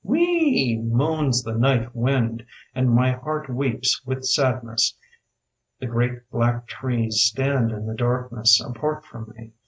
[0.03, 4.97] Whee €€ e e e moans the night wind And my heart weeps with sadness.
[5.79, 9.51] The great black trees stand in the darkness Apart from me.